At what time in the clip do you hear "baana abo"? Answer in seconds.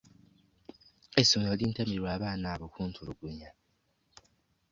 2.21-2.65